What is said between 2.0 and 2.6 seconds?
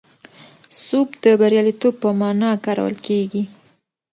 په مانا